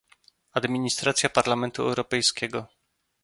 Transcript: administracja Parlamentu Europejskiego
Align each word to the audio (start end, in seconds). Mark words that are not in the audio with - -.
administracja 0.53 1.29
Parlamentu 1.29 1.81
Europejskiego 1.83 2.67